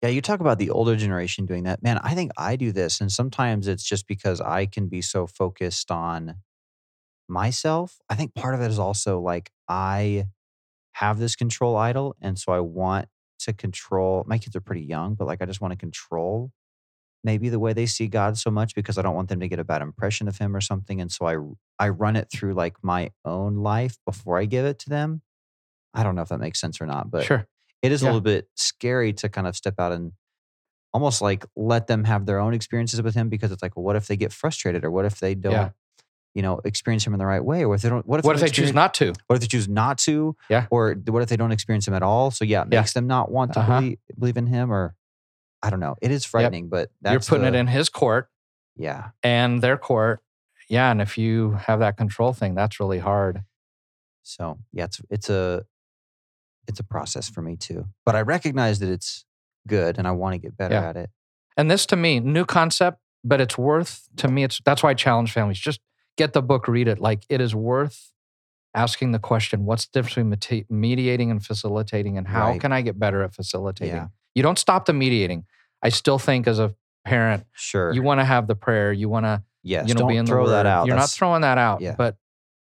[0.02, 1.82] Yeah, you talk about the older generation doing that.
[1.82, 3.00] Man, I think I do this.
[3.00, 6.36] And sometimes it's just because I can be so focused on
[7.28, 7.98] myself.
[8.08, 10.26] I think part of it is also like I
[10.92, 12.14] have this control idol.
[12.20, 13.08] And so I want
[13.40, 14.24] to control.
[14.26, 16.52] My kids are pretty young, but like I just want to control
[17.26, 19.58] maybe the way they see God so much because I don't want them to get
[19.58, 21.00] a bad impression of him or something.
[21.02, 21.36] And so I
[21.84, 25.20] I run it through like my own life before I give it to them.
[25.92, 27.46] I don't know if that makes sense or not, but sure
[27.82, 30.12] it is a little bit scary to kind of step out and
[30.94, 33.96] almost like let them have their own experiences with him because it's like, well, what
[33.96, 35.68] if they get frustrated or what if they don't, Yeah.
[36.34, 38.34] you know, experience him in the right way or if they don't, what if, what
[38.34, 40.34] if they choose not to what if they choose not to?
[40.48, 40.66] Yeah.
[40.70, 42.30] Or what if they don't experience him at all?
[42.30, 42.80] So yeah, it Yeah.
[42.80, 43.74] makes them not want to Uh-huh.
[43.80, 44.94] believe, believe in him or
[45.62, 45.96] I don't know.
[46.02, 48.28] It is frightening, but that's you're putting the- it in his court
[48.76, 49.10] Yeah.
[49.22, 50.20] and their court
[50.68, 53.44] yeah and if you have that control thing that's really hard
[54.22, 55.64] So yeah, it's it's a
[56.68, 57.86] it's a process for me too.
[58.04, 59.24] But I recognize that it's
[59.68, 60.88] good and I want to get better Yeah.
[60.88, 61.10] at it.
[61.56, 64.94] and this to me new concept but it's worth to me it's that's why i
[64.94, 65.80] challenge families just
[66.16, 68.12] get the book read it like it is worth
[68.74, 72.60] asking the question what's the difference between mediating and facilitating and how Right.
[72.60, 74.08] can i get better at facilitating Yeah.
[74.36, 75.44] You don't stop the mediating
[75.82, 76.72] i still think as a
[77.04, 77.92] parent Sure.
[77.92, 79.88] you want to have the prayer you want to yes.
[79.88, 80.86] you know don't be in throw the that out.
[80.86, 81.94] you're not throwing that out yeah.
[81.96, 82.16] but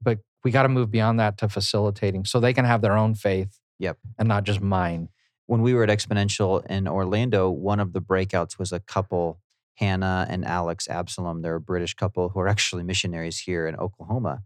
[0.02, 3.14] but we got to move beyond that to facilitating so they can have their own
[3.16, 3.98] faith Yep.
[4.18, 5.10] and not just mine
[5.48, 9.40] when we were at Exponential in Orlando, one of the breakouts was a couple,
[9.76, 11.42] Hannah and Alex Absalom.
[11.42, 14.42] They're a British couple who are actually missionaries here in Oklahoma,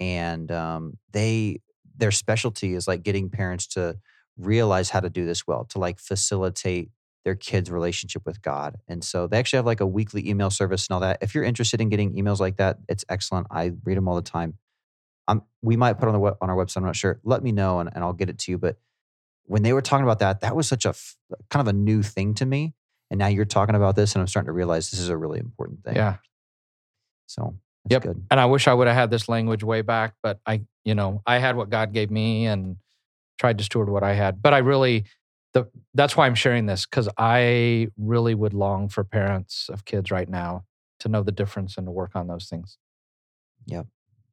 [0.00, 1.60] and um, they
[1.96, 3.96] their specialty is like getting parents to
[4.38, 6.90] realize how to do this well, to like facilitate
[7.24, 8.76] their kids' relationship with God.
[8.88, 11.18] And so they actually have like a weekly email service and all that.
[11.22, 13.48] If you're interested in getting emails like that, it's excellent.
[13.50, 14.54] I read them all the time.
[15.28, 16.76] Um, we might put on the web, on our website.
[16.78, 17.20] I'm not sure.
[17.24, 18.58] Let me know and, and I'll get it to you.
[18.58, 18.76] But
[19.44, 21.16] when they were talking about that, that was such a f-
[21.50, 22.74] kind of a new thing to me.
[23.10, 25.38] And now you're talking about this, and I'm starting to realize this is a really
[25.40, 25.96] important thing.
[25.96, 26.16] yeah
[27.26, 28.02] So that's Yep.
[28.02, 28.22] good.
[28.30, 31.22] and I wish I would have had this language way back, but I, you know,
[31.26, 32.76] I had what God gave me and
[33.38, 34.42] tried to steward what I had.
[34.42, 35.04] But I really,
[35.52, 40.10] the that's why I'm sharing this because I really would long for parents of kids
[40.10, 40.64] right now
[41.00, 42.78] to know the difference and to work on those things.
[43.66, 43.86] Yep.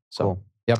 [0.10, 0.44] So cool.
[0.68, 0.80] yep.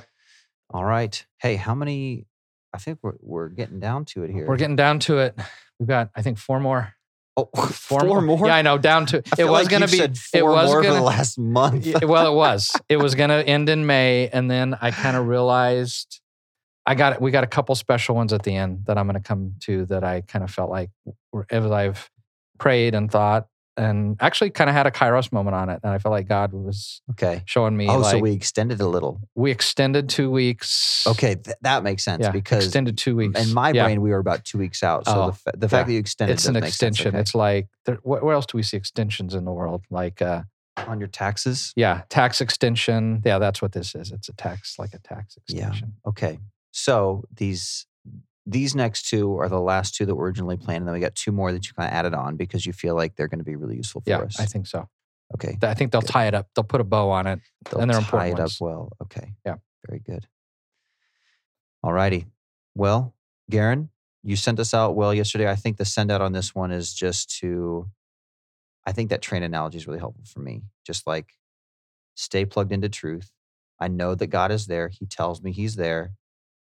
[0.70, 1.26] All right.
[1.40, 2.26] Hey, how many?
[2.74, 4.48] I think we're we're getting down to it here.
[4.48, 5.38] we're getting down to it.
[5.80, 6.94] We've got, I think, four more.
[7.36, 8.46] Oh, Four, four more.
[8.46, 8.78] Yeah, I know.
[8.78, 10.00] Down to it was like going to be.
[10.34, 11.88] it was more gonna, the last month.
[12.04, 12.72] Well, it was.
[12.90, 16.22] It was going to end in May, and then I kind of realized
[16.86, 19.26] I got we got a couple special ones at the end that I'm going to
[19.28, 20.90] come to that I kind of felt like
[21.50, 22.10] as I've
[22.60, 25.98] prayed and thought, and actually kind of had a Kairos moment on it, and I
[25.98, 27.42] felt like God was okay.
[27.46, 27.88] showing me.
[27.90, 29.22] Oh, like, so we extended a little.
[29.34, 31.08] we extended two weeks.
[31.08, 33.42] Okay, th- that makes sense yeah, because extended two weeks.
[33.48, 35.06] in my Yeah, brain we were about two weeks out.
[35.06, 35.84] So Oh, the, the fact yeah.
[35.88, 37.08] that you extended it's an extension.
[37.10, 37.20] okay.
[37.20, 39.84] It's like there, where, where else do we see extensions in the world?
[39.90, 40.44] Like, uh,
[40.76, 41.72] on your taxes.
[41.76, 43.22] yeah, tax extension.
[43.26, 44.12] Yeah, that's what this is.
[44.12, 45.62] It's a tax, like a tax Yeah.
[45.68, 45.94] extension.
[46.06, 46.40] Okay.
[46.74, 47.86] So these
[48.46, 51.16] these next two are the last two that were originally planned, and then we got
[51.16, 53.46] two more that you kind of added on because you feel like they're going to
[53.46, 54.38] be really useful for Yeah, us.
[54.40, 54.90] I think so.
[55.36, 55.58] okay.
[55.62, 56.10] I think they'll Good.
[56.10, 56.48] tie it up.
[56.54, 57.40] They'll put a bow on it.
[57.70, 58.56] They'll and they're tie important it ones.
[58.56, 58.90] up well.
[59.04, 59.34] Okay.
[59.46, 59.56] Yeah.
[59.88, 60.28] Very good.
[61.84, 62.26] All righty.
[62.76, 63.14] Well,
[63.50, 63.90] Garen,
[64.24, 65.50] you sent us out well yesterday.
[65.50, 67.90] I think the send out on this one is just to,
[68.86, 70.64] I think that train analogy is really helpful for me.
[70.86, 71.34] Just like
[72.16, 73.32] stay plugged into truth.
[73.80, 74.88] I know that God is there.
[74.90, 76.12] He tells me He's there.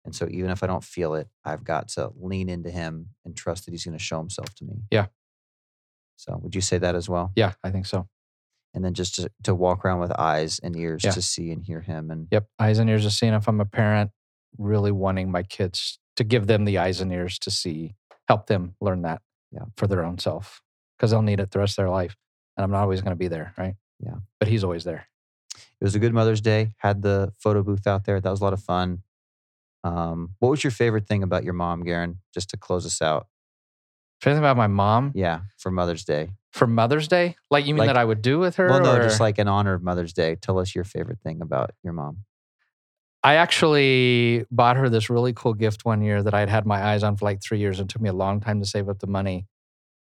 [0.10, 3.38] And so even if I don't feel it, I've got to lean into Him and
[3.38, 4.82] trust that He's going to show Himself to me.
[4.90, 5.06] Yeah.
[6.16, 7.32] So would you say that as well?
[7.36, 8.08] Yeah, I think so.
[8.74, 11.12] And then just to, to walk around with eyes and ears Yeah.
[11.12, 12.10] to see and hear Him.
[12.10, 12.48] And Yep.
[12.58, 14.10] Eyes and ears of seeing if I'm a parent,
[14.58, 17.96] really wanting my kids to give them the eyes and ears to see,
[18.28, 19.66] help them learn that Yeah.
[19.78, 20.64] for their own self
[20.98, 22.18] because they'll need it the rest of their life.
[22.58, 23.76] And I'm not always going to be there, right?
[24.00, 24.16] Yeah.
[24.40, 25.06] But he's always there.
[25.56, 26.74] It was a good Mother's Day.
[26.80, 28.20] Had the photo booth out there.
[28.20, 29.04] That was a lot of fun.
[29.84, 32.20] Um, what was your favorite thing about your mom, Garen?
[32.34, 33.28] Just to close us out.
[34.26, 36.32] Anything about my mom Yeah, for Mother's Day.
[36.52, 37.38] for Mother's Day?
[37.50, 38.68] Like you mean Like- that I would do with her?
[38.68, 40.36] Well, no, or- just like in honor of Mother's Day.
[40.36, 42.26] Tell us your favorite thing about your mom.
[43.24, 47.04] I actually bought her this really cool gift one year that I'd had my eyes
[47.04, 47.80] on for like three years.
[47.80, 49.46] and It took me a long time to save up the money.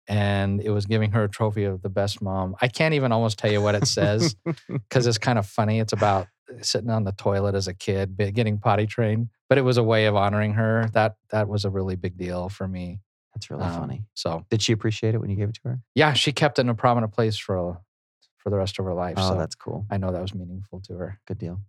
[0.07, 2.55] And it was giving her a trophy of the best mom.
[2.61, 4.35] I can't even almost tell you what it says
[4.67, 5.79] because it's kind of funny.
[5.79, 6.27] It's about
[6.61, 9.29] sitting on the toilet as a kid, getting potty trained.
[9.51, 10.89] But it was a way of honoring her.
[10.93, 13.01] That that was a really big deal for me.
[13.35, 14.05] That's really Um, funny.
[14.13, 15.81] So Did she appreciate it when you gave it to her?
[15.93, 17.81] yeah, she kept it in a prominent place for
[18.37, 19.15] for the rest of her life.
[19.17, 19.85] Oh, so that's cool.
[19.91, 21.19] I know that was meaningful to her.
[21.27, 21.59] Good deal.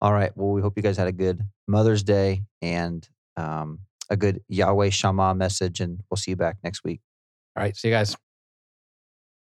[0.00, 0.30] All right.
[0.36, 4.90] Well, we hope you guys had a good Mother's Day and um, a good Yahweh
[4.90, 7.00] Shammah message, and we'll see you back next week.
[7.56, 8.16] All right, see you guys.